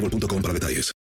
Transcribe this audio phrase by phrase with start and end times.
[0.00, 0.92] boostmobile.com para detalles.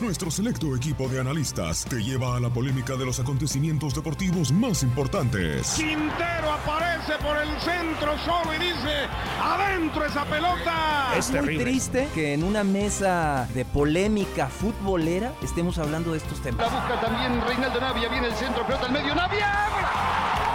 [0.00, 4.82] Nuestro selecto equipo de analistas te lleva a la polémica de los acontecimientos deportivos más
[4.82, 5.74] importantes.
[5.76, 9.06] Quintero aparece por el centro solo y dice,
[9.42, 11.12] adentro esa pelota.
[11.18, 16.72] Es, muy triste que en una mesa de polémica futbolera estemos hablando de estos temas.
[16.72, 19.52] La busca también Reinaldo Navia, viene el centro, pelota al medio, Navia.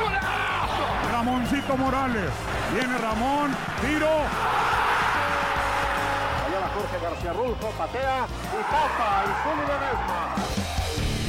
[0.02, 1.12] ¡Golazo!
[1.12, 2.32] Ramoncito Morales,
[2.74, 4.75] viene Ramón, tiro.
[6.76, 10.85] Jorge García Rulfo patea y tapa el Zulu Ledesma.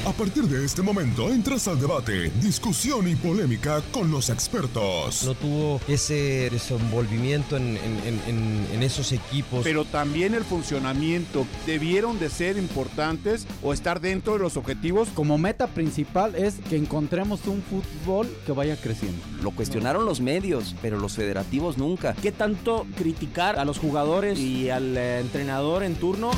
[0.06, 5.25] A partir de este momento entras al debate, discusión y polémica con los expertos.
[5.25, 9.65] No tuvo ese desenvolvimiento en, en, en, en, esos equipos.
[9.65, 15.09] Pero también el funcionamiento debieron de ser importantes o estar dentro de los objetivos.
[15.12, 19.21] Como meta principal es que encontremos un fútbol que vaya creciendo.
[19.43, 22.15] Lo cuestionaron los medios, pero los federativos nunca.
[22.23, 26.31] ¿Qué tanto criticar a los jugadores y al eh, entrenador en turno?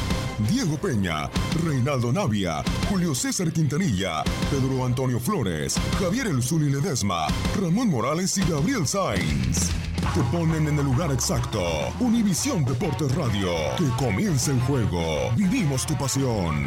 [0.50, 1.28] Diego Peña,
[1.64, 7.26] Reinaldo Navia, Julio César Quintanilla, Pedro Antonio Flores, Javier El Zuli Ledesma,
[7.60, 9.70] Ramón Morales y Gabriel Sainz.
[10.14, 11.60] Te ponen en el lugar exacto.
[12.00, 13.50] Univisión Deportes Radio.
[13.76, 15.30] Que comience el juego.
[15.36, 16.66] Vivimos tu pasión.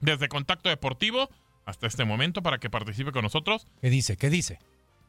[0.00, 1.30] desde Contacto Deportivo
[1.66, 3.66] hasta este momento para que participe con nosotros.
[3.82, 4.16] ¿Qué dice?
[4.16, 4.58] ¿Qué dice?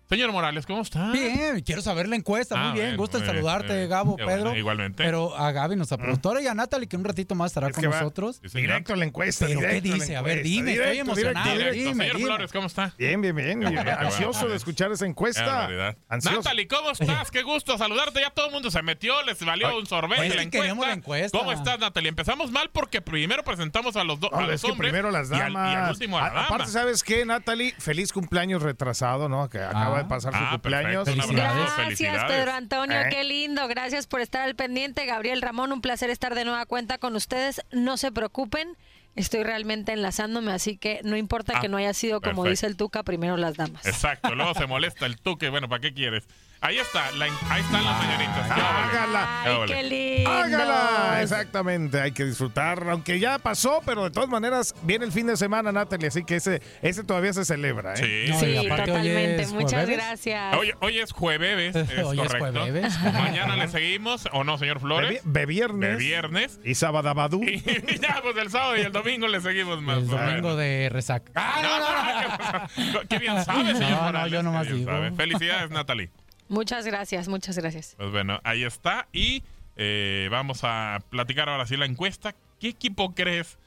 [0.09, 1.12] Señor Morales, ¿cómo está?
[1.12, 2.56] Bien, quiero saber la encuesta.
[2.57, 3.89] Ah, muy bien, bueno, bien, saludarte, bien.
[3.89, 4.30] Gabo, Pedro.
[4.44, 5.04] bueno, igualmente.
[5.04, 7.83] Pero a Gaby, nuestra productora, y a Natalie, que un ratito más estará Es con
[7.83, 8.38] va nosotros.
[8.38, 8.54] Señor.
[8.68, 9.45] Directo a la encuesta.
[9.48, 10.15] ¿Pero qué directo la dice?
[10.15, 11.51] A ver, dime, estoy emocionado.
[11.51, 12.25] Directo, Dime, señor dime.
[12.27, 12.94] Flores, ¿cómo está?
[12.98, 13.59] Bien, bien, bien.
[13.59, 14.50] Qué Ansioso bueno.
[14.51, 15.68] de escuchar esa encuesta.
[16.09, 17.30] Natalie, ¿cómo estás?
[17.30, 18.21] Qué gusto saludarte.
[18.21, 20.74] Ya todo el mundo se metió, les valió un sorbete Oye, la encuesta.
[20.88, 21.38] la encuesta.
[21.38, 22.07] ¿Cómo estás, Natalie?
[22.09, 25.33] Empezamos mal porque primero presentamos a los, dos No, es que hombres primero las y
[25.33, 25.74] al- damas.
[25.74, 26.68] Y al, último a la A- Aparte, dama.
[26.68, 27.74] ¿sabes qué, Natalie?
[27.77, 29.50] Feliz cumpleaños retrasado, ¿no?
[29.50, 31.05] Que acaba acaba de pasar su Ah, cumpleaños.
[31.05, 32.23] perfecto, un abrazo, Gracias, felicidades.
[32.35, 33.07] Pedro Antonio, Eh.
[33.09, 33.67] qué lindo.
[33.67, 35.05] Gracias por estar al pendiente.
[35.05, 37.61] Gabriel Ramón, un placer estar de nueva cuenta con ustedes.
[37.71, 38.75] No se preocupen,
[39.15, 42.49] estoy realmente enlazándome, así que no importa Ah, que no haya sido como perfecto.
[42.51, 43.85] dice el Tuca, primero las damas.
[43.85, 45.49] Exacto, luego se molesta el tuque.
[45.49, 46.27] Bueno, ¿para qué quieres?
[46.59, 48.50] Ahí está, la- ahí están las mañanitas.
[48.50, 49.65] Hágala.
[49.68, 50.30] ¿Qué lindo.
[50.31, 55.27] Hágala, exactamente, hay que disfrutar, aunque ya pasó, pero de todas maneras viene el fin
[55.27, 57.98] de semana, Natalie, así que ese, ese todavía se celebra, ¿eh?
[57.98, 59.48] Sí, No, Sí, y totalmente.
[59.48, 59.98] Muchas jueves.
[59.98, 60.56] gracias.
[60.57, 63.00] Hoy, hoy es jueves, es Hoy es jueves.
[63.13, 65.21] Mañana le seguimos, ¿o no, señor Flores?
[65.25, 65.92] Be, be viernes.
[65.92, 66.59] De viernes.
[66.63, 67.42] Y sábado abadú.
[67.48, 69.98] Y ya, pues el sábado y el domingo le seguimos más.
[70.00, 71.31] El domingo de resaca.
[71.36, 73.00] Ah, no, no, no.
[73.07, 74.89] Qué bien sabe, señor No, no, yo nomás digo.
[74.92, 75.12] sabe.
[75.12, 76.09] Felicidades, Natalie.
[76.49, 77.95] Muchas gracias, muchas gracias.
[77.97, 79.07] Pues bueno, ahí está.
[79.11, 79.44] Y
[79.75, 82.33] eh, vamos a platicar ahora sí la encuesta.
[82.59, 83.57] ¿Qué equipo crees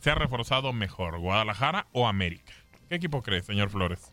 [0.00, 2.52] se ha reforzado mejor, Guadalajara o América?
[2.88, 4.12] ¿Qué equipo crees, señor Flores?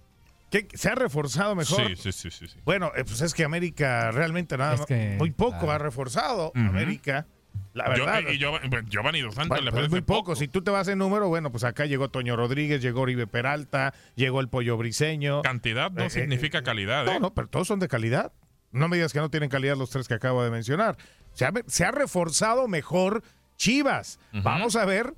[0.49, 1.87] ¿Qué, ¿Se ha reforzado mejor?
[1.87, 2.47] Sí, sí, sí, sí.
[2.47, 2.59] sí.
[2.65, 5.71] Bueno, eh, pues es que América realmente nada Es más- que, muy poco claro.
[5.71, 6.59] ha reforzado Ujú.
[6.59, 7.25] América.
[7.73, 8.29] La Yo- verdad.
[8.31, 10.35] y Giovanni, bueno, Giovanni Dos Santos le pues es parece muy poco.
[10.35, 13.93] Si tú te vas en número, bueno, pues acá llegó Toño Rodríguez, llegó Oribe Peralta,
[14.15, 15.41] llegó el Pollo Briseño.
[15.41, 17.19] Cantidad no Eh, eh, significa calidad, No, ¿eh?
[17.21, 18.33] no, pero todos son de calidad.
[18.73, 20.97] No me digas que no tienen calidad los tres que acabo de mencionar.
[21.33, 23.23] Se ha, se ha reforzado mejor
[23.57, 24.19] Chivas.
[24.33, 25.13] Vamos a ver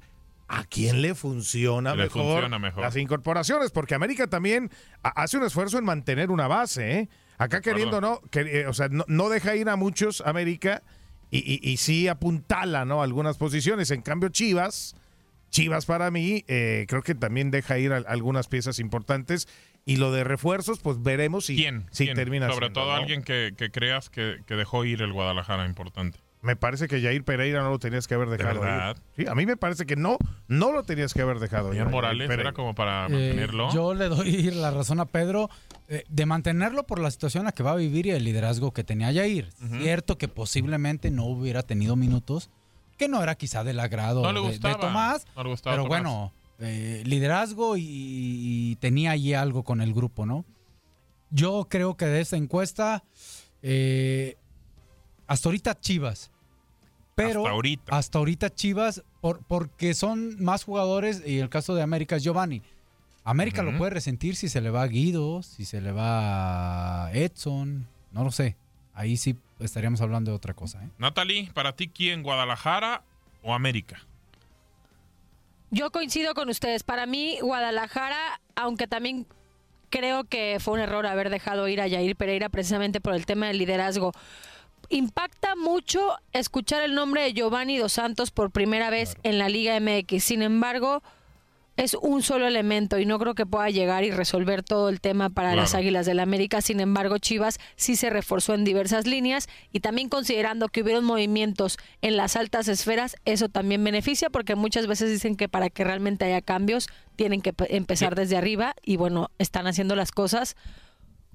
[0.48, 2.84] a quién le funciona, Le mejor, funciona mejor.
[2.84, 4.70] las incorporaciones, porque América también
[5.02, 7.00] ha- hace un esfuerzo en mantener una base.
[7.00, 7.10] ¿eh?
[7.40, 8.20] Acá queriendo, ¿no?
[8.30, 10.84] Que, eh, o sea, no, no deja ir a muchos América
[11.38, 13.02] y, y- y sí apuntala, ¿no?
[13.02, 13.92] Algunas posiciones.
[13.92, 14.96] En cambio, Chivas.
[15.50, 19.48] Chivas para mí, eh, creo que también deja ir a- algunas piezas importantes.
[19.86, 21.86] Y lo de refuerzos, pues veremos si, ¿Quién?
[21.92, 22.16] si ¿Quién?
[22.16, 22.96] termina Sobre siendo, todo ¿no?
[22.98, 26.18] alguien que, que creas que, que dejó ir el Guadalajara, importante.
[26.44, 28.98] Me parece que Jair Pereira no lo tenías que haber dejado verdad?
[29.18, 29.26] ir.
[29.26, 30.18] Sí, a mí me parece que no,
[30.50, 31.70] no lo tenías que haber dejado.
[31.70, 32.50] Señor Jair Morales, Pereira.
[32.50, 33.74] era como para Eh, mantenerlo.
[33.74, 35.50] yo le doy la razón a Pedro
[35.88, 38.72] eh, de mantenerlo por la situación en la que va a vivir y el liderazgo
[38.74, 39.50] que tenía Jair.
[39.80, 42.50] Cierto que posiblemente no hubiera tenido minutos,
[42.98, 46.02] que no era quizá del agrado No le de- Tomás, no le gustaba pero Tomás.
[46.02, 50.44] bueno, eh, liderazgo y, y tenía allí algo con el grupo, ¿no?
[51.32, 53.04] Yo creo que de esta encuesta,
[53.62, 54.36] eh,
[55.26, 56.32] hasta ahorita Chivas.
[57.16, 57.96] Pero Hasta ahorita.
[57.98, 62.62] hasta ahorita Chivas, por, porque son más jugadores, y el caso de América es Giovanni.
[63.24, 67.14] América lo puede resentir si se le va a Guido, si se le va a
[67.14, 68.58] Edson, no lo sé.
[68.94, 70.84] Ahí sí estaríamos hablando de otra cosa.
[70.84, 70.90] ¿eh?
[70.98, 72.22] Natalie, para ti, ¿quién?
[72.22, 73.04] ¿Guadalajara
[73.42, 74.02] o América?
[75.72, 76.84] Yo coincido con ustedes.
[76.84, 79.26] Para mí, Guadalajara, aunque también
[79.90, 83.48] creo que fue un error haber dejado ir a Yair Pereira precisamente por el tema
[83.48, 84.12] del liderazgo.
[84.94, 89.80] Impacta mucho escuchar el nombre de Giovanni Dos Santos por primera vez en la Liga
[89.80, 90.24] MX.
[90.24, 91.02] Sin embargo,
[91.78, 95.32] es un solo elemento y no creo que pueda llegar y resolver todo el tema
[95.32, 95.62] para Claro.
[95.62, 96.62] las Águilas del América.
[96.62, 101.78] Sin embargo, Chivas sí se reforzó en diversas líneas y también considerando que hubieron movimientos
[102.04, 106.26] en las altas esferas, eso también beneficia porque muchas veces dicen que para que realmente
[106.26, 110.56] haya cambios tienen que pe- empezar desde arriba y bueno, están haciendo las cosas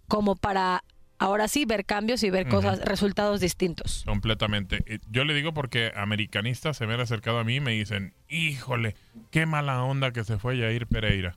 [0.07, 0.85] como para
[1.19, 4.03] ahora sí ver cambios y ver cosas, resultados distintos.
[4.07, 4.85] Completamente.
[5.11, 8.95] Yo le digo porque americanistas se me han acercado a mí y me dicen, híjole,
[9.31, 11.37] qué mala onda que se fue Jair Pereira.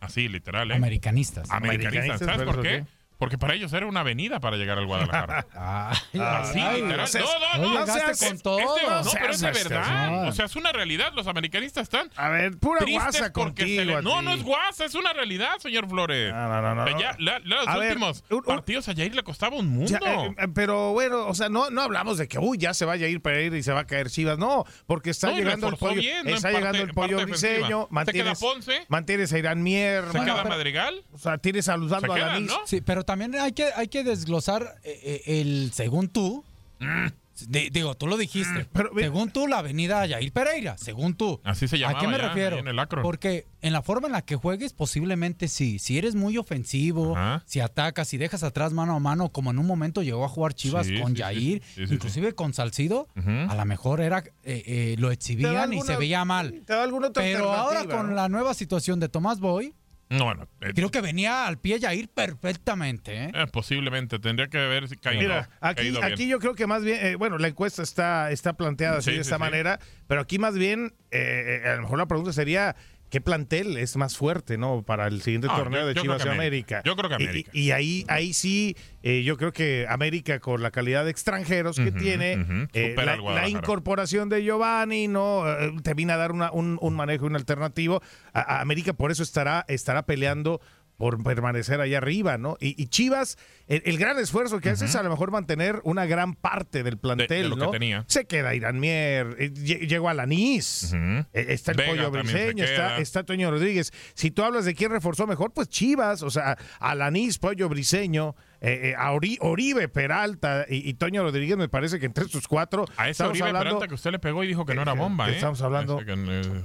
[0.00, 0.74] Así, literal, ¿eh?
[0.74, 1.50] Americanistas.
[1.50, 2.20] Americanistas.
[2.20, 2.68] ¿Sabes ¿pero por qué?
[2.68, 2.99] qué?
[3.20, 5.46] Porque para ellos era una avenida para llegar al Guadalajara.
[6.20, 7.04] Así, ay, literal.
[7.04, 7.20] o sea,
[7.58, 7.94] no, no, no.
[8.10, 8.58] Es- con es- todo.
[8.58, 10.28] es de- no, pero es de seas verdad.
[10.28, 11.12] O sea, es una realidad.
[11.14, 12.10] Los americanistas están.
[12.16, 15.58] A ver, pura guasa porque se contigo le- No, no es guasa, es una realidad,
[15.58, 16.32] señor Flores.
[16.32, 19.14] No, no, no, no, ya, la- la- los A ver, últimos un- partidos a Jair
[19.14, 19.90] le costaba un mundo.
[19.90, 22.84] Ya, eh, eh, pero bueno, o sea, no, no hablamos de que uy, ya se
[22.86, 24.38] vaya a ir Pereira y se va a caer Chivas.
[24.38, 27.86] No, porque está No, llegando el pollo, está parte- llegando el pollo briseño, Se queda
[27.90, 28.86] mantienes, Ponce.
[28.88, 31.04] mantienes a Irán Mier, Se queda Madrigal.
[31.12, 32.40] o sea, tienes saludando a.
[32.40, 32.60] ¿no?
[32.64, 36.44] Sí, pero también hay que, hay que desglosar eh, eh, el según tú.
[36.78, 37.06] Mm.
[37.48, 38.66] Di- digo, tú lo dijiste.
[38.98, 40.76] según tú, la avenida Yair Pereira.
[40.76, 41.40] Según tú.
[41.42, 42.58] Así se ¿A llamaba qué me ya, refiero?
[42.58, 43.02] en el Akron.
[43.02, 45.78] Porque en la forma en la que juegues, posiblemente sí.
[45.78, 49.66] Si eres muy ofensivo, si atacas, si dejas atrás mano a mano, como en un
[49.66, 51.18] momento llegó a jugar Chivas Sí, con sí.
[51.20, 53.08] Yair, Sí, sí, inclusive con Salcido,
[53.48, 56.62] a lo mejor era eh, eh, lo exhibían y alguna- se veía mal.
[56.66, 58.14] Te da alguna otra Pero ahora con ¿no?
[58.16, 59.72] la nueva situación de Tomás Boy,
[60.10, 60.48] No, bueno.
[60.60, 63.14] eh, creo que venía al pie Yair perfectamente.
[63.26, 63.30] ¿eh?
[63.32, 64.18] eh, posiblemente.
[64.18, 66.12] Tendría que haber caído, Mira, aquí, caído bien.
[66.12, 69.10] aquí yo creo que más bien, eh, bueno, la encuesta está, está planteada así Sí,
[69.12, 69.40] de sí, esta sí.
[69.40, 72.74] manera, pero aquí más bien, a lo mejor la pregunta sería,
[73.10, 76.24] ¿qué plantel es más fuerte, no, para el siguiente Ah, torneo yo- de yo Chivas
[76.24, 76.76] y América.
[76.78, 76.82] América?
[76.84, 77.50] Yo creo que América.
[77.52, 81.92] Y, ahí, ahí sí, eh, yo creo que América con la calidad de extranjeros que
[81.92, 86.94] tiene, eh, la, incorporación de Giovanni, no, Eh, te viene a dar una- un, un
[86.94, 88.00] manejo, un alternativo.
[88.32, 90.60] A, a América por eso estará, estará peleando
[91.00, 92.58] por permanecer allá arriba, ¿no?
[92.60, 93.38] Y, y Chivas,
[93.68, 96.98] el, el gran esfuerzo que hace es a lo mejor mantener una gran parte del
[96.98, 97.70] plantel, de lo que ¿no?
[97.70, 98.04] tenía.
[98.06, 102.98] Se queda Irán Mier, eh, lle- llegó Alanis, eh, está el Vega Pollo Briseño, está,
[102.98, 103.92] está Toño Rodríguez.
[104.12, 108.90] Si tú hablas de quién reforzó mejor, pues Chivas, o sea, Alanis, Pollo Briseño, eh,
[108.90, 112.84] eh, a Ori- Oribe Peralta y, y Toño Rodríguez, me parece que entre sus cuatro.
[112.98, 114.92] A ese estamos Oribe hablando- Peralta que usted le pegó y dijo que no era
[114.92, 115.34] bomba, ¿eh?
[115.36, 116.62] estamos hablando- eh.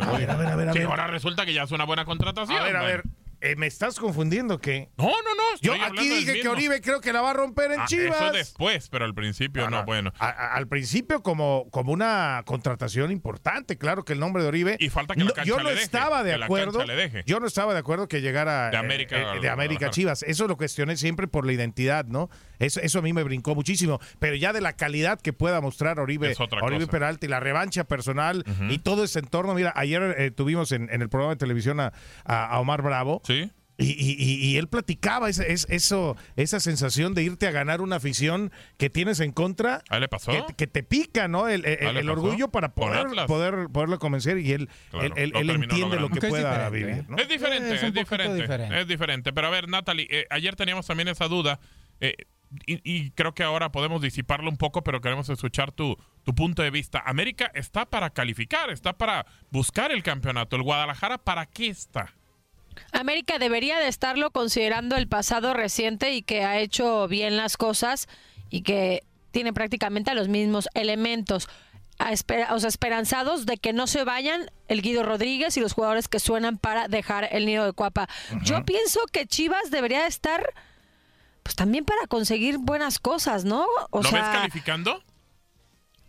[0.00, 2.58] A ver, a ver, a ver, ahora resulta que ya es una buena contratación.
[2.58, 3.02] A ver, a ver,
[3.40, 4.88] eh, me estás confundiendo que.
[4.96, 5.42] No, no, no.
[5.60, 6.48] Yo aquí dije que.
[6.48, 8.20] Oribe creo que la va a romper en Ah, Chivas.
[8.22, 10.12] Eso después, pero al principio no, bueno.
[10.18, 14.76] A- a- al principio como, como una contratación importante, claro que el nombre de Oribe.
[14.78, 16.84] Y falta que la No, cancha yo le no deje, estaba de acuerdo.
[16.84, 17.24] le.
[17.26, 19.90] Yo no estaba de acuerdo que llegara De eh, América eh, de América.
[19.90, 20.22] Chivas.
[20.22, 22.30] Eso lo cuestioné siempre por la identidad, ¿no?
[22.58, 24.00] Eso, eso a mí me brincó muchísimo.
[24.18, 26.86] Pero ya de la calidad que pueda mostrar Oribe, Oribe.
[26.86, 29.54] Peralta y la revancha personal y todo ese entorno.
[29.54, 33.20] Mira, ayer eh, tuvimos en, en el programa de televisión a Omar Bravo.
[33.26, 33.50] Sí.
[33.78, 37.82] Y, y- y- y él platicaba ese- es- eso, esa sensación de irte a ganar
[37.82, 39.82] una afición que tienes en contra.
[39.90, 40.32] ¿A él le pasó?
[40.32, 41.46] Que, que te pica, ¿no?
[41.46, 45.46] El, el- orgullo para poder, poder poderlo convencer y él, Claro, él, él- lo él
[45.48, 47.04] terminó entiende lo que Aunque es pueda vivir, ¿eh?
[47.06, 47.18] ¿no?
[47.18, 48.80] Es diferente, Es es, diferente.
[48.80, 49.32] es diferente.
[49.34, 51.60] Pero a ver, Natalie, eh, ayer teníamos también esa duda
[52.00, 52.14] eh,
[52.66, 56.62] y, y creo que ahora podemos disiparlo un poco, pero queremos escuchar tu, tu punto
[56.62, 57.02] de vista.
[57.04, 60.56] América está para calificar, está para buscar el campeonato.
[60.56, 62.14] ¿El Guadalajara para qué está?
[62.92, 68.08] América debería de estarlo considerando el pasado reciente y que ha hecho bien las cosas
[68.50, 71.48] y que tiene prácticamente los mismos elementos.
[71.98, 75.72] A esper- o sea, esperanzados de que no se vayan el Guido Rodríguez y los
[75.72, 78.06] jugadores que suenan para dejar el nido de Cuapa.
[78.42, 80.52] Yo pienso que Chivas debería de estar
[81.42, 83.64] pues también para conseguir buenas cosas, ¿no?
[83.90, 85.02] O ¿Lo sea, ves calificando?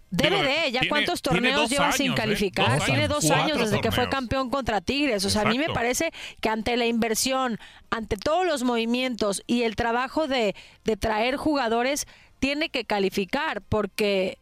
[0.09, 0.29] De,
[0.71, 2.15] ya tiene- cuántos torneos lleva sin ¿eh?
[2.15, 2.77] calificar.
[2.77, 5.25] Dos tiene dos años desde que fue campeón contra Tigres.
[5.25, 6.11] O sea, a mí me parece
[6.41, 7.59] que ante la inversión,
[7.89, 12.07] ante todos los movimientos y el trabajo de, de traer jugadores,
[12.39, 14.37] tiene que calificar porque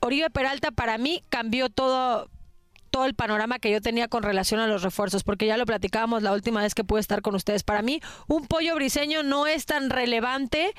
[0.00, 2.28] Oribe Peralta para mí cambió todo
[2.90, 6.24] todo el panorama que yo tenía con relación a los refuerzos, porque ya lo platicábamos
[6.24, 7.62] la última vez que pude estar con ustedes.
[7.62, 10.74] Para mí, un pollo briseño no es tan relevante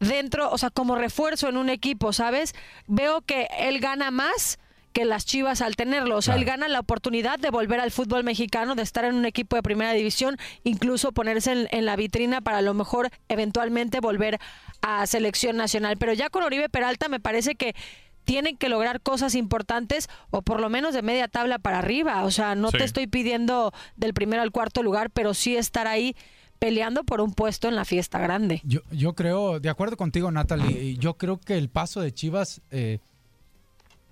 [0.00, 2.54] dentro, o sea, como refuerzo en un equipo, ¿sabes?
[2.86, 4.58] Veo que él gana más
[4.92, 8.24] que las Chivas al tenerlo, o sea, él gana la oportunidad de volver al fútbol
[8.24, 12.40] mexicano, de estar en un equipo de primera división, incluso ponerse en, en la vitrina
[12.40, 14.38] para a lo mejor eventualmente volver
[14.80, 15.98] a selección nacional.
[15.98, 17.74] Pero ya con Oribe Peralta me parece que
[18.24, 22.24] tienen que lograr cosas importantes o por lo menos de media tabla para arriba.
[22.24, 22.78] O sea, no Sí.
[22.78, 26.16] te estoy pidiendo del primero al cuarto lugar, pero sí estar ahí
[26.58, 28.60] peleando por un puesto en la fiesta grande.
[28.64, 32.98] Yo, yo creo, de acuerdo contigo, Natalie, yo creo que el paso de Chivas eh,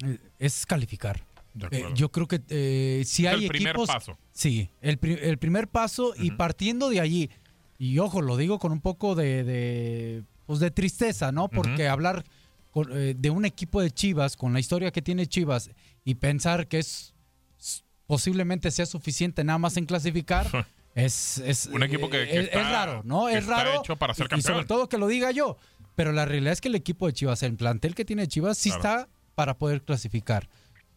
[0.05, 1.25] eh, es calificar.
[1.55, 3.89] De Eh, yo creo que eh, si Es hay el primer equipos.
[3.89, 4.19] paso.
[4.33, 7.31] Sí, el, pri- el primer paso y partiendo de allí.
[7.79, 11.49] Y ojo, lo digo con un poco de, de, pues de tristeza, ¿no?
[11.49, 12.25] Porque hablar
[12.73, 15.71] con- eh, de un equipo de Chivas, con la historia que tiene Chivas,
[16.05, 17.15] y pensar que es
[18.07, 20.47] posiblemente sea suficiente nada más en clasificar,
[20.95, 23.27] es, es, Un equipo que- que es, está- es raro, ¿no?
[23.27, 23.81] que Es está raro.
[23.81, 25.57] hecho para ser y- y sobre todo que lo diga yo.
[25.97, 28.71] Pero la realidad es que el equipo de Chivas, el plantel que tiene Chivas, sí
[28.71, 28.83] Claro.
[28.83, 30.49] está para poder clasificar.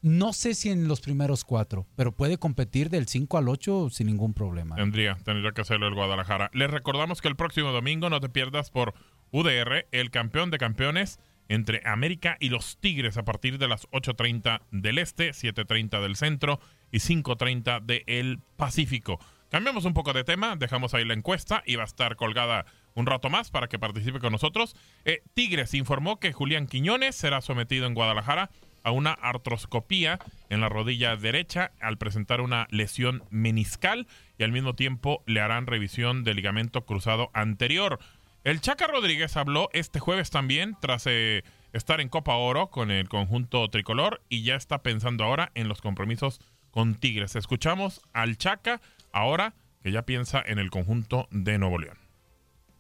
[0.02, 4.08] No sé si en los primeros cuatro, pero puede competir del 5 al 8 sin
[4.08, 4.76] ningún problema.
[4.76, 6.52] Tendría, tendría que hacerlo el Guadalajara.
[6.54, 8.94] Les recordamos que el próximo domingo no te pierdas por
[9.32, 14.62] UDR, el campeón de campeones entre América y los Tigres a partir de las 8.30
[14.72, 16.60] del Este, 7.30 del Centro
[16.92, 19.20] y 5.30 del Pacífico.
[19.50, 23.06] Cambiamos un poco de tema, dejamos ahí la encuesta y va a estar colgada un
[23.06, 24.76] rato más para que participe con nosotros.
[25.06, 28.50] Eh, Tigres informó que Julián Quiñones será sometido en Guadalajara
[28.84, 34.76] a una artroscopía en la rodilla derecha al presentar una lesión meniscal y al mismo
[34.76, 38.00] tiempo le harán revisión del ligamento cruzado anterior.
[38.44, 43.08] El Chaca Rodríguez habló este jueves también tras eh, estar en Copa Oro con el
[43.08, 47.36] conjunto tricolor y ya está pensando ahora en los compromisos con Tigres.
[47.36, 51.98] Escuchamos al Chaca ahora que ya piensa en el conjunto de Nuevo León.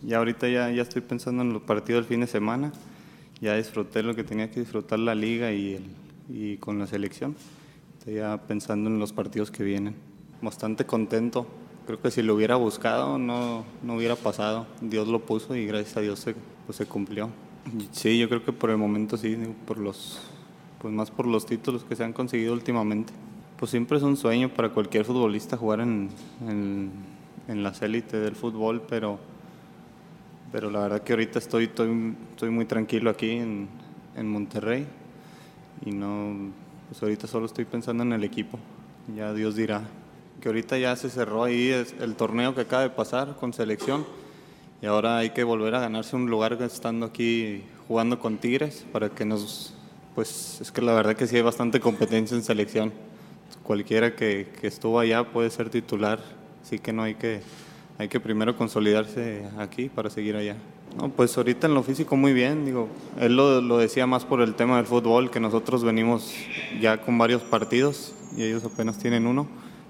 [0.01, 2.71] Ya ahorita ya, ya estoy pensando en los partidos del fin de semana.
[3.41, 5.85] Ya disfruté lo que tenía que disfrutar la liga y, el-
[6.29, 7.35] y con la selección.
[7.99, 9.95] Estoy ya pensando en los partidos que vienen.
[10.41, 11.47] Bastante contento.
[11.85, 14.67] Creo que si lo hubiera buscado no, no hubiera pasado.
[14.81, 17.29] Dios lo puso y gracias a Dios se, pues, se cumplió.
[17.65, 20.19] Y Sí, yo creo que por el momento sí, por los,
[20.79, 23.13] pues más por los títulos que se han conseguido últimamente.
[23.57, 26.09] Pues siempre es un sueño para cualquier futbolista jugar en,
[26.47, 26.91] en,
[27.47, 29.19] en las élites del fútbol, pero
[30.51, 33.67] pero la verdad que ahorita estoy, estoy, estoy muy tranquilo aquí en,
[34.15, 34.85] en Monterrey
[35.85, 36.51] y no,
[36.87, 38.57] pues ahorita solo estoy pensando en el equipo,
[39.13, 39.81] ya Dios dirá.
[40.39, 44.05] que ahorita ya se cerró ahí el torneo que acaba de pasar con selección
[44.81, 49.09] y ahora hay que volver a ganarse un lugar estando aquí jugando con Tigres para
[49.09, 49.73] que nos,
[50.15, 52.93] pues es que la verdad que sí hay bastante competencia en selección.
[53.67, 56.21] Cualquiera que, que estuvo allá puede ser titular,
[56.63, 57.41] así que no hay que,
[57.97, 60.55] hay que primero consolidarse aquí para seguir allá.
[60.97, 62.87] No, pues ahorita en lo físico muy bien, digo,
[63.19, 66.33] él lo, lo decía más por el tema del fútbol, que nosotros venimos
[66.79, 69.49] ya con varios partidos y ellos apenas tienen uno,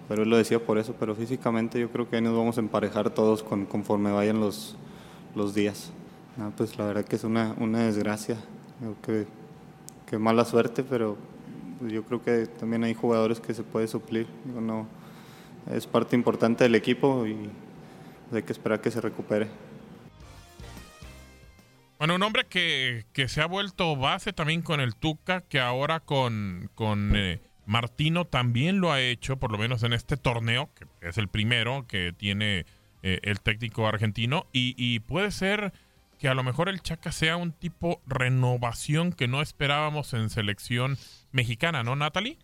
[0.10, 2.62] pero él lo decía por eso, pero físicamente yo creo que ahí nos vamos a
[2.62, 4.76] emparejar todos con, conforme vayan los,
[5.36, 5.92] los días.
[6.36, 8.38] No, pues la verdad que es una, una desgracia,
[9.06, 9.28] que,
[10.08, 11.16] que mala suerte, pero
[11.80, 14.88] pues yo creo que también hay jugadores que se puede suplir, no,
[15.72, 17.50] es parte importante del equipo y
[18.34, 19.48] hay que esperar que se recupere.
[21.98, 26.00] Bueno, un hombre que, que se ha vuelto base también con el Tuca, que ahora
[26.00, 30.86] con, con eh, Martino también lo ha hecho, por lo menos en este torneo, que
[31.08, 32.66] es el primero que tiene
[33.02, 35.74] eh, el técnico argentino, y, y puede ser
[36.20, 40.98] que a lo mejor el Chaca sea un tipo renovación que no esperábamos en selección
[41.32, 42.38] mexicana, ¿no, Natalie?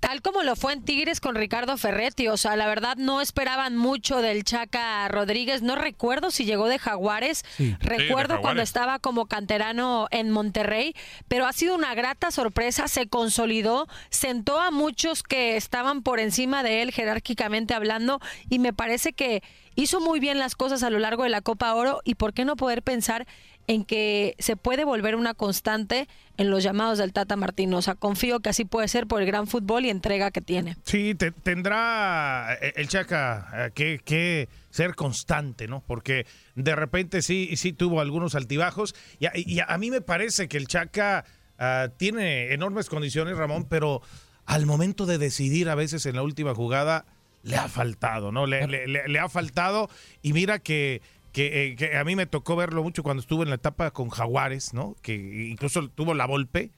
[0.00, 3.76] Tal como lo fue en Tigres con Ricardo Ferretti, o sea, la verdad no esperaban
[3.76, 7.44] mucho del Chaca Rodríguez, no recuerdo si llegó de Jaguares,
[7.80, 8.40] recuerdo Jaguares.
[8.40, 10.94] cuando estaba como canterano en Monterrey,
[11.26, 16.62] pero ha sido una grata sorpresa, se consolidó, sentó a muchos que estaban por encima
[16.62, 19.42] de él jerárquicamente hablando y me parece que
[19.80, 22.44] hizo muy bien las cosas a lo largo de la Copa Oro y por qué
[22.44, 23.26] no poder pensar
[23.68, 27.76] en que se puede volver una constante en los llamados del Tata Martino.
[27.76, 30.76] O sea, confío que así puede ser por el gran fútbol y entrega que tiene.
[30.84, 35.84] Sí, te- tendrá eh, el Chaca eh, que, que ser constante, ¿no?
[35.86, 38.94] Porque de repente sí, sí tuvo algunos altibajos.
[39.20, 41.24] Y a, y a mí me parece que el Chaca
[41.58, 44.00] ah, tiene enormes condiciones, Ramón, pero
[44.46, 47.04] al momento de decidir a veces en la última jugada
[47.48, 48.46] le ha faltado, ¿no?
[48.46, 49.88] Le, le- le- le ha faltado
[50.22, 51.02] y mira que,
[51.32, 54.08] que, eh, que a mí me tocó verlo mucho cuando estuvo en la etapa con
[54.10, 54.96] Jaguares, ¿no?
[55.02, 55.14] Que
[55.50, 56.70] incluso tuvo la Volpe.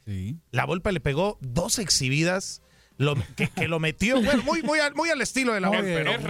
[0.50, 2.62] La Volpe le pegó dos exhibidas.
[2.96, 6.04] Lo, que, que lo metió, bueno, muy, muy, al, muy al estilo de la Volpe,
[6.04, 6.26] Volpe.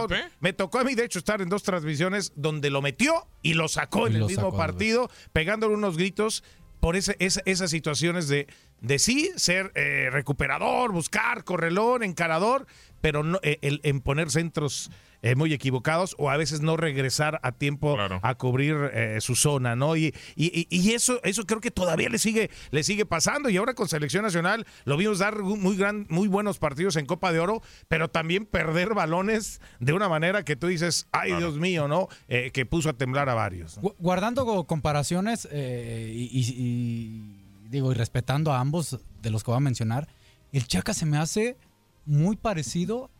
[0.00, 0.22] Volpe.
[0.40, 3.68] Me tocó a mí, de hecho, estar en dos transmisiones donde lo metió y lo
[3.68, 6.44] sacó en el mismo sacó, partido, pegándole unos gritos
[6.82, 8.48] por esa- esas situaciones de,
[8.80, 12.66] de sí ser eh, recuperador, buscar, correlón, encarador,
[13.00, 14.90] pero no, eh, el, en poner centros
[15.22, 19.76] eh, muy equivocados o a veces no regresar a tiempo a cubrir eh, su zona,
[19.76, 19.96] ¿no?
[19.96, 23.48] Y, y, y- eso, eso creo que todavía le sigue, le sigue pasando.
[23.48, 27.32] Y ahora con selección nacional lo vimos dar muy, gran, muy buenos partidos en Copa
[27.32, 31.88] de Oro, pero también perder balones de una manera que tú dices, ay Dios mío,
[31.88, 32.08] ¿no?
[32.28, 33.78] Eh, que puso a temblar a varios.
[33.98, 39.50] Guardando co- comparaciones eh, y, y- y, digo y respetando a ambos de los que
[39.52, 40.08] voy a mencionar,
[40.52, 41.56] el Chaca se me hace
[42.04, 43.10] muy parecido,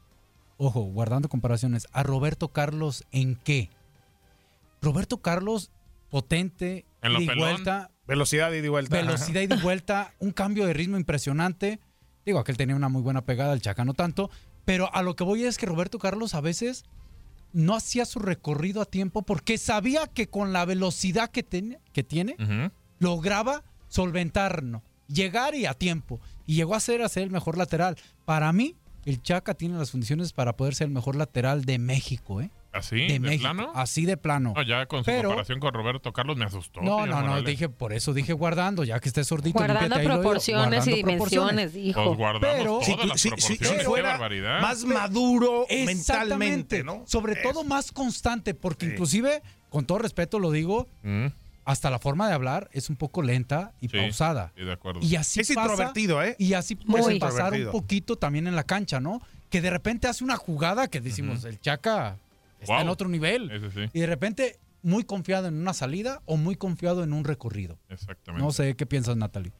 [0.67, 3.71] ojo, guardando comparaciones, a Roberto Carlos en qué.
[4.81, 5.71] Roberto Carlos
[6.11, 7.39] potente, En pelón.
[7.39, 8.97] vuelta, Velocidad ida y vuelta.
[8.97, 11.79] velocidad y de vuelta, un cambio de ritmo impresionante.
[12.27, 14.31] Digo, aquel tenía una muy buena pegada, el Chaca no tanto,
[14.65, 16.85] pero a lo que voy es que Roberto Carlos a veces
[17.53, 22.03] no hacía su recorrido a tiempo porque sabía que con la velocidad que, tiene- que
[22.03, 22.37] tiene,
[22.99, 24.83] lograba solventar, ¿no?
[25.09, 26.21] llegar y a tiempo.
[26.47, 27.97] Y llegó a ser, a ser el mejor lateral.
[28.25, 32.41] Para mí, el Chaca tiene las condiciones para poder ser el mejor lateral de México,
[32.41, 32.51] ¿eh?
[32.73, 32.97] ¿Así?
[32.97, 33.43] de, ¿De, México.
[33.43, 33.73] plano?
[33.75, 34.55] Así de plano.
[34.57, 36.81] No, ya con su Pero- comparación con Roberto Carlos me asustó.
[36.81, 37.45] No, no, no, Morales.
[37.45, 39.59] dije, por eso dije guardando, ya que esté sordito.
[39.59, 42.03] Guardando ahí proporciones y dimensiones, dijo.
[42.03, 43.69] Pues guardamos Pero- todas Si tú- las si- si- proporciones.
[43.69, 44.61] si Qué fuera barbaridad.
[44.63, 47.03] Más maduro mentalmente, ¿no?
[47.07, 51.27] Sobre todo más constante, porque inclusive, con todo respeto lo digo, Mm.
[51.65, 54.47] Hasta la forma de hablar es un poco lenta y Sí, pausada.
[54.49, 55.01] estoy de acuerdo.
[55.03, 56.35] Y así Es pasa- introvertido, ¿eh?
[56.39, 59.21] Y así puede pasar un poquito también en la cancha, ¿no?
[59.51, 62.17] Que de repente hace una jugada que decimos, el Chaca
[62.61, 62.83] está Wow.
[62.83, 63.51] en otro nivel.
[63.51, 63.91] Ese sí.
[63.93, 67.79] Y de repente muy confiado en una salida o muy confiado en un recorrido.
[67.89, 68.45] Exactamente.
[68.45, 69.53] No sé qué piensas, Natalie.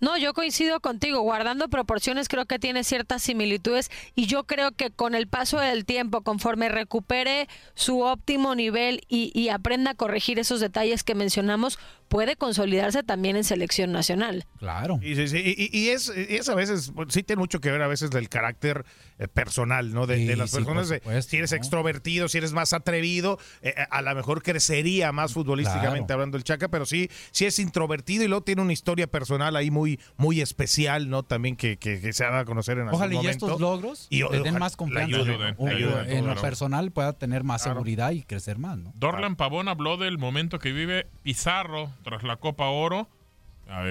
[0.00, 1.20] No, yo coincido contigo.
[1.20, 5.84] Guardando proporciones, creo que tiene ciertas similitudes y yo creo que con el paso del
[5.84, 11.78] tiempo, conforme recupere su óptimo nivel y, y aprenda a corregir esos detalles que mencionamos,
[12.10, 14.44] puede consolidarse también en selección nacional.
[14.58, 14.98] Claro.
[15.00, 17.70] Y, sí, sí, y- y- es, y es a veces, pues, sí tiene mucho que
[17.70, 18.84] ver a veces del carácter
[19.20, 20.06] eh, personal, ¿no?
[20.08, 21.56] De, Sí, de las sí, personas, supuesto, si eres ¿no?
[21.56, 26.14] extrovertido, si eres más atrevido, eh, a lo mejor crecería más futbolísticamente Claro.
[26.14, 29.70] hablando el Chaca, pero sí, sí es introvertido y luego tiene una historia personal ahí
[29.70, 31.22] muy, muy especial, ¿no?
[31.22, 34.08] También que, que- que se ha dado a conocer en algún Ojalá y estos logros
[34.10, 35.16] Y le den ojalá más confianza.
[35.16, 36.40] ayuden, o- le ayuden, en lo claro.
[36.42, 38.92] personal pueda tener más seguridad y crecer más, ¿no?
[38.96, 43.08] Dorlan Pavón habló del momento que vive Pizarro tras la Copa Oro.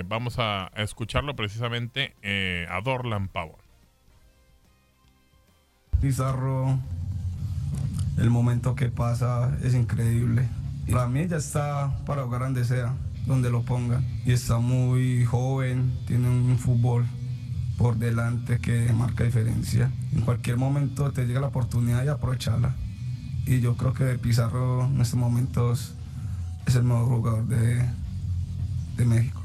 [0.07, 3.55] Vamos a, a escucharlo precisamente eh, a Dorlan Pavón.
[6.01, 6.77] Pizarro,
[8.17, 10.47] el momento que pasa es increíble.
[10.91, 12.93] Para mí ya está para jugar donde sea,
[13.25, 14.05] donde lo pongan.
[14.25, 17.05] Y está muy joven, tiene un fútbol
[17.77, 19.91] por delante que marca diferencia.
[20.13, 22.75] En cualquier momento te llega la oportunidad y aprovecharla.
[23.45, 25.95] Y yo creo que Pizarro en estos momentos
[26.69, 27.83] es el mejor jugador de,
[28.97, 29.38] de México.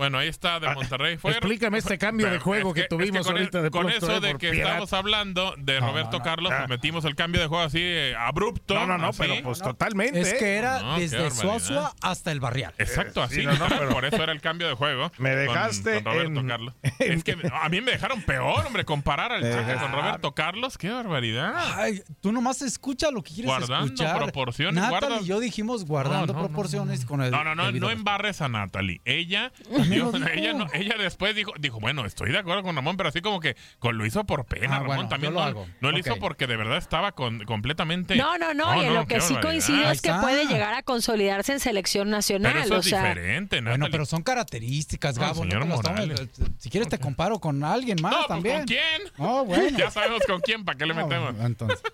[0.00, 1.18] Bueno, ahí está de Monterrey.
[1.18, 4.20] Fue, explícame este cambio de juego es que tuvimos con, ahorita de Con eso eh,
[4.20, 4.68] de que piedad.
[4.68, 6.24] estamos hablando de No, Roberto no, no.
[6.24, 6.58] Carlos, Ah.
[6.60, 8.72] pues metimos el cambio de juego así eh, abrupto.
[8.74, 9.18] No, no, no, así.
[9.20, 10.18] pero pues totalmente.
[10.22, 11.30] Es que era desde.
[11.30, 12.72] Suazua hasta el Barrial.
[12.78, 13.34] Exacto, Eh, así.
[13.36, 15.12] sí, no, no, pero- Por eso era el cambio de juego.
[15.18, 16.74] Me dejaste Con, Roberto en- Carlos.
[16.98, 20.78] Es que a mí me dejaron peor, hombre, comparar al Chaca con Roberto Carlos.
[20.78, 21.52] Qué barbaridad.
[21.76, 24.16] Ay, tú nomás escucha lo que quieres Guardando escuchar.
[24.16, 28.40] proporciones, Natalie guarda- y yo dijimos guardando proporciones con el No, no, no, no embarres
[28.40, 29.00] a Natalie.
[29.04, 29.52] Ella,
[29.90, 30.30] También yo- lo dijo.
[30.38, 33.40] ella, no- ella después dijo, dijo, bueno, estoy de acuerdo con Ramón, pero así como
[33.40, 34.86] que con, lo hizo por pena, Ah, Ramón.
[34.96, 35.68] bueno, También yo lo no, hago.
[35.80, 38.16] no lo hizo porque de verdad estaba con, completamente.
[38.16, 41.52] No, no, no, y en lo que sí coincido es que puede llegar a consolidarse
[41.52, 42.52] en selección nacional.
[42.52, 45.40] Pero eso o es sea, diferente, Bueno, pero son características, Gabo.
[45.42, 45.66] tomes.
[45.66, 46.28] Morales.
[46.58, 48.56] Si quieres te comparo con alguien más No, pues, también.
[48.58, 49.02] ¿con quién?
[49.18, 49.78] Oh, bueno.
[49.78, 51.34] Ya sabemos con quién, ¿para qué le metemos?
[51.40, 51.80] entonces.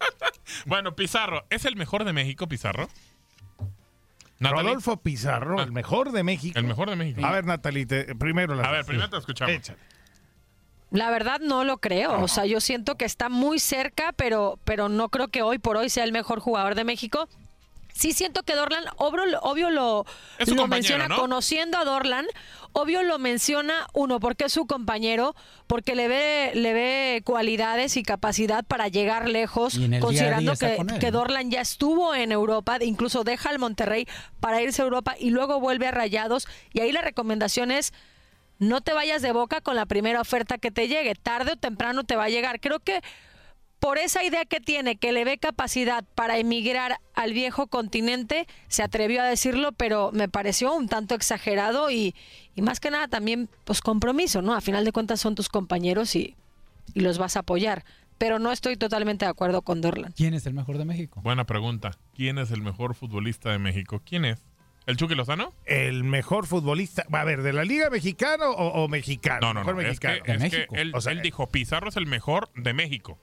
[0.65, 2.89] Bueno, Pizarro, ¿es el mejor de México, Pizarro?
[4.39, 6.59] Natalie, Rodolfo Pizarro, el mejor de México.
[6.59, 7.25] El mejor de México.
[7.25, 9.55] A ver, Natalie, te- primero la A ver, primero te escuchamos.
[9.55, 9.79] Échale.
[10.91, 12.21] La verdad no lo creo.
[12.23, 15.77] O sea, yo siento que está muy cerca, pero, pero no creo que hoy por
[15.77, 17.29] hoy sea el mejor jugador de México.
[17.97, 20.05] Sí siento que Dorlan, obvio, obvio lo,
[20.69, 21.17] menciona ¿no?
[21.17, 22.27] conociendo a Dorlan,
[22.73, 25.35] obvio lo menciona uno porque es su compañero,
[25.67, 30.77] porque le ve le ve cualidades y capacidad para llegar lejos, el día considerando día
[30.77, 31.11] que, con.
[31.11, 34.07] Dorlan ya estuvo en Europa, incluso deja al Monterrey
[34.41, 37.95] para irse a Europa y luego vuelve a Rayados y ahí la recomendación es
[38.59, 41.15] no te vayas de boca con la primera oferta que te llegue.
[41.15, 42.61] Tarde o temprano te va a llegar.
[42.61, 43.01] Creo que
[43.79, 48.83] por esa idea que tiene, que le ve capacidad para emigrar al viejo continente, se
[48.83, 52.15] atrevió a decirlo, pero me pareció un tanto exagerado y,
[52.55, 54.55] y más que nada también, pues compromiso, ¿no?
[54.55, 56.37] A final de cuentas son tus compañeros y,
[56.95, 57.85] y los vas a apoyar.
[58.19, 60.13] Pero no estoy totalmente de acuerdo con Dorlan.
[60.13, 61.21] ¿Quién es el mejor de México?
[61.23, 61.99] Buena pregunta.
[62.15, 64.01] ¿Quién es el mejor futbolista de México?
[64.07, 64.41] ¿Quién es?
[64.87, 65.53] ¿El Chucky Lozano?
[65.67, 69.41] El mejor futbolista, a ver, ¿de la Liga Mexicana o, o mexicano?
[69.49, 69.89] No, no, Mejor no.
[69.91, 70.45] Es que, mexicano.
[70.45, 73.19] es que él, O sea, él dijo, Pizarro es el mejor de México.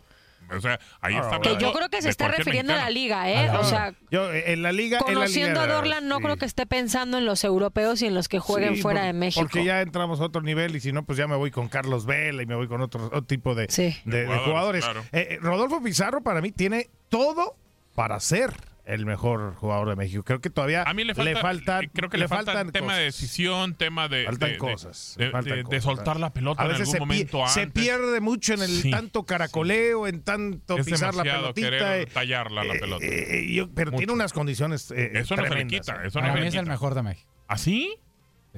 [0.57, 1.35] O sea, ahí está bueno.
[1.37, 3.47] hablando Que yo creo que se está refiriendo a la liga, ¿eh?
[3.51, 6.23] Ah, O sea, yo en la liga, en la conociendo liga, a Dorlan, no sí.
[6.23, 9.07] creo que esté pensando en los europeos y en los que jueguen Sí, fuera por-
[9.07, 9.41] de México.
[9.45, 12.05] Porque ya entramos a otro nivel y si no, pues ya me voy con Carlos
[12.05, 14.83] Vela y me voy con otro, otro tipo de, de- de Jugadores, jugadores.
[14.85, 15.01] claro.
[15.11, 17.55] Eh, eh, Rodolfo Pizarro para mí tiene todo
[17.95, 18.51] para ser
[18.85, 20.23] el mejor jugador de México.
[20.23, 22.97] Creo que todavía A mí le falta, faltan, eh, creo que le, falta faltan tema
[22.97, 25.83] de decisión, tema de, Faltan de- cosas, de, faltan de- de cosas.
[25.83, 27.81] soltar la pelota A en veces algún se, pi- momento se antes.
[27.83, 31.69] pierde mucho en el Sí, tanto caracoleo, en tanto Es pisar la pelotita.
[31.69, 33.05] querer eh, tallarla la eh, pelota.
[33.05, 36.33] eh, yo- pero tiene unas condiciones eh, Eso no se le quita, eso no Para
[36.33, 37.31] se mí le es el mejor de México.
[37.47, 37.95] ¿Así?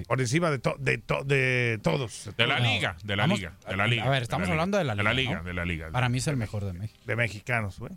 [0.07, 2.31] Por encima de, to- de, to- de todos.
[2.35, 4.03] De la liga, de la Vamos- liga, de la liga.
[4.05, 5.03] A ver, estamos hablando de la liga.
[5.03, 5.15] De la ¿no?
[5.21, 5.91] liga, de la liga.
[5.91, 6.99] Para mí es el mejor de México.
[7.05, 7.93] De mexicanos, güey.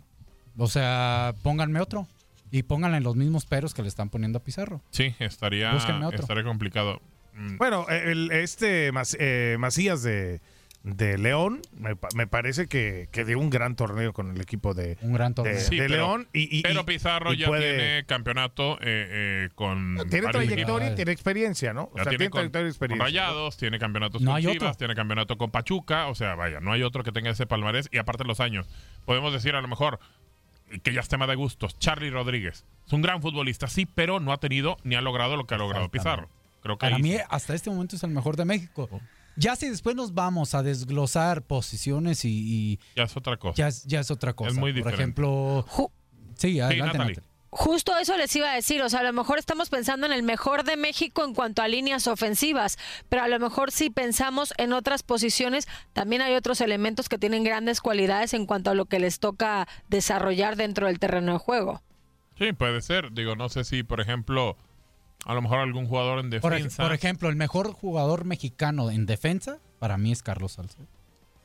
[0.57, 2.07] O sea, pónganme otro.
[2.51, 4.81] Y pónganle los mismos peros que le están poniendo a Pizarro.
[4.91, 6.19] Sí, estaría, otro.
[6.21, 7.01] estaría complicado.
[7.33, 10.41] Mm, Bueno, el, este eh, Macías de,
[10.83, 14.73] de León me, pa- me parece que, que dio un gran torneo con el equipo
[14.73, 15.53] de, Un gran torneo.
[15.53, 16.27] de, Sí, de pero- León.
[16.33, 19.97] Y, y- pero Pizarro y ya puede- tiene campeonato eh, eh, con.
[20.09, 21.83] Tiene trayectoria y tiene experiencia, ¿no?
[21.91, 23.05] O sea, tiene tiene con, trayectoria y con experiencia.
[23.05, 24.73] Rayados, tiene campeonatos No con hay Chivas, otro.
[24.77, 27.97] tiene campeonato con Pachuca, o sea, vaya, no hay otro que tenga ese palmarés y
[27.99, 28.67] aparte los años.
[29.05, 29.99] Podemos decir a lo mejor
[30.83, 32.65] que ya es tema de gustos, Charlie Rodríguez.
[32.85, 35.57] Es un gran futbolista, sí, pero no ha tenido ni ha logrado lo que ha
[35.57, 36.29] logrado Pizarro.
[36.61, 37.19] Creo que Para ahí mí, sí.
[37.29, 38.89] hasta este momento es el mejor de México.
[38.91, 38.99] Oh.
[39.35, 43.55] Ya si después nos vamos a desglosar posiciones y, y ya es otra cosa.
[43.55, 44.59] ya, es, ya es otra cosa.
[44.59, 45.01] muy Por diferente.
[45.01, 45.65] ejemplo,
[46.35, 47.15] sí, adelante, Natalie.
[47.15, 47.28] Natalie.
[47.51, 50.21] Justo eso les iba a decir, o sea, a lo mejor estamos pensando en el
[50.21, 52.77] mejor de México en cuanto a líneas ofensivas,
[53.09, 57.43] pero a lo mejor si pensamos en otras posiciones, también hay otros elementos que tienen
[57.43, 61.81] grandes cualidades en cuanto a lo que les toca desarrollar dentro del terreno de juego.
[62.37, 63.11] Sí, puede ser.
[63.13, 64.55] Digo, no sé si, por ejemplo,
[65.25, 66.83] a lo mejor algún jugador en defensa.
[66.83, 70.87] por ejemplo, el mejor jugador mexicano en defensa para mí es Carlos Salcedo.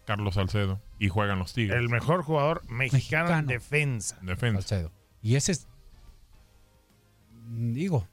[0.04, 0.80] Carlos Salcedo.
[0.98, 1.78] Y juegan los Tigres.
[1.78, 4.18] El mejor jugador mexicano, en defensa.
[4.20, 4.60] defensa.
[4.60, 4.92] Salcedo.
[5.22, 5.66] Y ese es,
[7.46, 8.06] digo,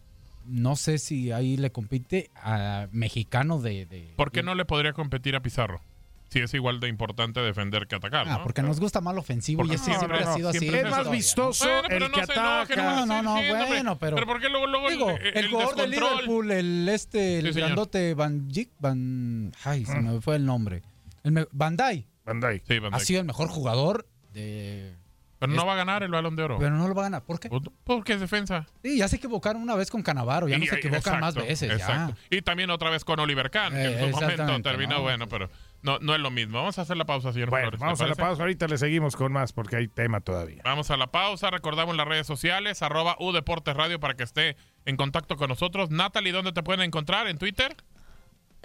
[0.45, 3.85] no sé si ahí le compite a mexicano de...
[3.85, 5.81] de- ¿Por qué no le podría competir a Pizarro?
[6.29, 8.43] Si es igual de importante defender que atacar, Ah, ¿no?
[8.43, 10.59] porque nos gusta más lo ofensivo Porque y ese siempre- siempre, no, ha sido así.
[10.59, 11.17] siempre Es es más historia, ¿no?
[11.17, 12.75] vistoso Bueno, el no que ataca.
[12.77, 13.33] No, no, no,
[13.67, 15.87] bueno, pero- Pero ¿por qué luego, luego Digo, el, el, jugador de?
[15.87, 19.51] Liverpool, el este, el Sí, grandote Van Dijk, Van...
[19.65, 20.83] Ay, se me fue el nombre.
[21.23, 22.63] El me- Van Dijk Van Dijk.
[22.65, 24.95] Sí, Van ha sido el mejor jugador de...
[25.41, 26.57] Pero no va a ganar el balón de oro.
[26.59, 27.23] Pero no lo va a ganar.
[27.23, 27.49] ¿Por qué?
[27.83, 28.67] Porque es defensa.
[28.83, 31.71] Sí, ya se equivocaron una vez con Canavaro, ya no Y- se equivocan más veces.
[31.71, 32.15] exacto.
[32.29, 35.01] Y también otra vez con Oliver Kahn, que Eh, en su momento exactamente, terminó no.
[35.01, 35.49] bueno, pero
[35.81, 36.59] no, no es lo mismo.
[36.59, 37.79] Vamos a hacer la pausa, señor Bueno, Flores.
[37.79, 38.43] ¿te vamos a la pausa.
[38.43, 40.61] Ahorita le seguimos con más porque hay tema todavía.
[40.63, 41.49] Vamos a la pausa.
[41.49, 45.89] Recordamos las redes sociales, arroba U Deportes Radio para que esté en contacto con nosotros.
[45.89, 47.27] Natalie, ¿dónde te pueden encontrar?
[47.27, 47.75] ¿En Twitter?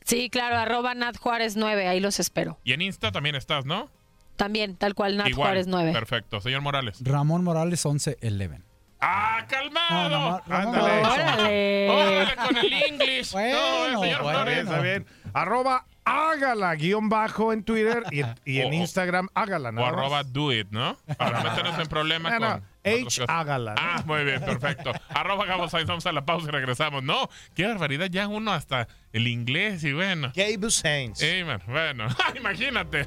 [0.05, 2.61] Sí, claro, arroba Nat Juárez 9, ahí los espero.
[2.65, 3.91] Y en Insta también estás, ¿no?
[4.37, 5.49] También, tal cual, Nat Igual.
[5.49, 5.93] Juárez 9.
[5.93, 6.41] Perfecto.
[6.41, 6.99] Señor Morales.
[7.03, 8.63] Ramón Morales 11-11.
[9.01, 10.09] ¡Ah, calmado!
[10.09, 11.01] No, no, Ramón Ándale.
[11.05, 11.91] órale.
[11.91, 13.33] ¡Órale con el English!
[13.33, 13.59] Bueno,
[13.93, 14.39] no, señor bueno.
[14.41, 14.59] Flores.
[14.59, 15.07] Está bien.
[15.35, 19.69] Arroba hágala guion bajo en Twitter y, y en O- Instagram hágala.
[19.69, 19.99] O nada más.
[19.99, 20.97] arroba do it, ¿no?
[21.19, 22.63] Para no meternos en problemas No, no, con...
[23.07, 23.75] H hágala.
[23.75, 23.81] ¿no?
[23.83, 24.93] Ah, muy bien, perfecto.
[25.11, 27.03] Arroba Gabo Sainz, vamos a la pausa y regresamos.
[27.03, 30.33] No, qué barbaridad, ya uno hasta el inglés y bueno.
[30.35, 31.21] Gabe Sainz.
[31.23, 33.07] Ey, man, bueno, imagínate.